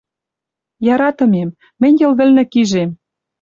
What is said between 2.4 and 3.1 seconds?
кижем...